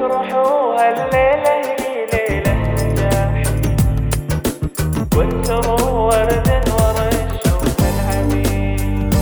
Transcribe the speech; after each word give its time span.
افرحوا 0.00 0.80
هالليلة 0.80 1.54
هي 1.60 2.06
ليلة 2.12 2.54
نجاحي 2.84 3.44
وانثروا 5.16 5.90
ورد 5.90 6.48
ورشوا 6.78 7.60
الحبيب 7.90 9.14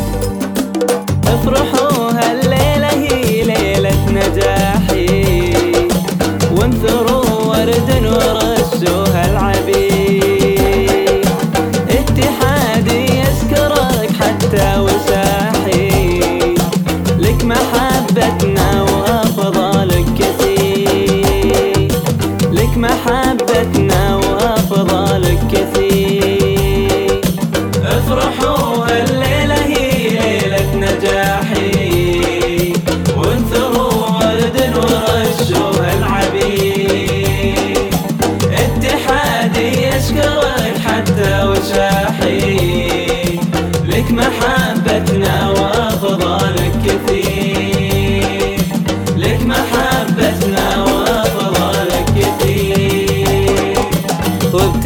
افرحوا 1.27 2.11
هالليلة 2.19 2.91
هي 2.91 3.43
ليلة 3.43 4.01
نجاحي. 4.11 5.09
وانثروا 6.56 6.97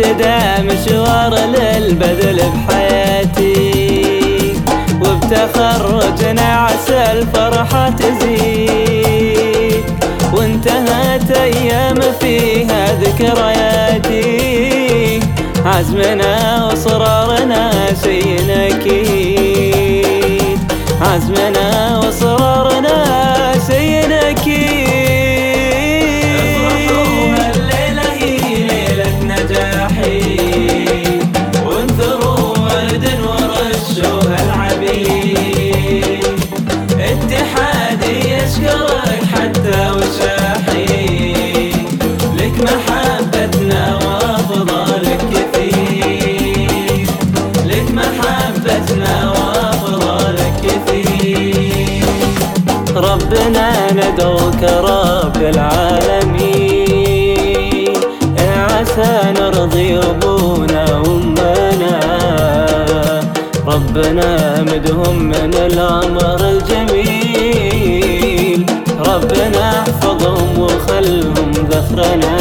وابتدى 0.03 0.63
مشوار 0.63 1.35
للبذل 1.35 2.43
بحياتي 2.51 4.55
وبتخرجنا 5.01 6.43
عسى 6.43 7.13
الفرحة 7.13 7.91
تزيد. 7.91 9.85
وانتهت 10.33 11.31
أيام 11.31 12.01
فيها 12.21 12.93
ذكرياتي 12.93 14.23
عزمنا 15.67 16.67
وصرارنا 16.67 17.22
ندعوك 53.99 54.63
رب 54.63 55.37
العالمين. 55.37 56.83
عسى 58.39 59.13
نرضي 59.39 59.89
ابونا 59.99 60.85
وامنا 61.05 61.97
ربنا 63.67 64.29
مدهم 64.63 65.17
من 65.33 65.53
الأمر 65.55 66.41
الجميل. 66.55 67.81
ربنا 69.07 69.65
أحفظهم 69.81 70.51
وخلهم 70.59 71.51
ذخرنا. 71.71 72.37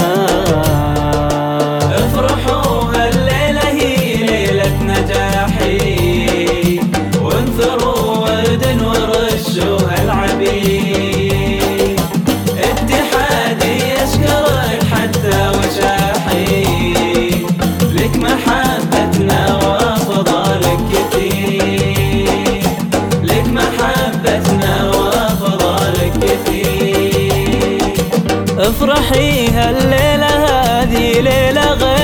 افرحي 28.61 29.47
هالليلة 29.47 30.27
هذه 30.27 31.19
ليلة 31.19 31.73
غير. 31.73 32.01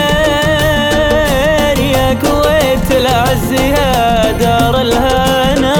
يا 1.80 2.14
كويت 2.14 2.92
العز 2.92 3.52
يا 3.52 4.32
دار 4.32 4.82
الهنا. 4.82 5.78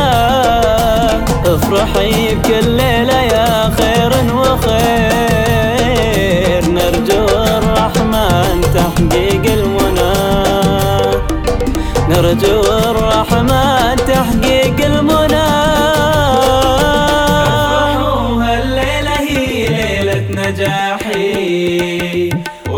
افرحي 1.46 2.36
بكل 2.36 2.70
ليلة 2.70 3.22
يا 3.22 3.72
خير 3.78 4.12
وخير. 4.36 4.72
نرجو 6.70 7.26
الرحمن 7.58 8.62
تحقيق 8.76 9.46
المنى. 9.54 10.14
نرجو 12.10 12.57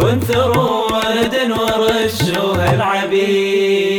وانثروا 0.10 0.92
ورد 0.92 1.36
ورشوا 1.52 2.54
هالعبيد 2.58 3.90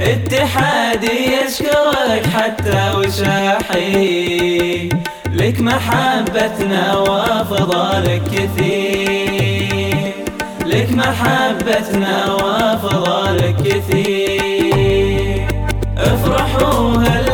اتحادي 0.00 1.16
يشكرك 1.36 2.24
حتى 2.34 2.82
وشاحي 2.96 4.88
لك 5.32 5.60
محبتنا 5.60 6.98
وافضلك 6.98 8.22
كثير. 8.32 10.12
لك 10.66 10.90
محبتنا 10.90 12.34
وافضلك 12.34 13.56
كثير. 13.64 15.46
افرحوا 15.98 16.96
هل 16.96 17.29